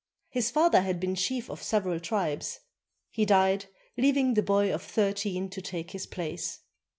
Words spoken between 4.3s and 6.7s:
the boy of thirteen to take his place.